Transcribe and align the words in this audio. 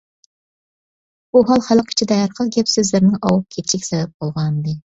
بۇ 1.35 1.43
ھال 1.49 1.61
خەلق 1.67 1.93
ئىچىدە 1.93 2.19
ھەر 2.23 2.35
خىل 2.41 2.51
گەپ-سۆزلەرنىڭ 2.57 3.23
ئاۋۇپ 3.23 3.47
كېتىشىگە 3.59 3.87
سەۋەب 3.93 4.13
بولغانىدى. 4.21 4.79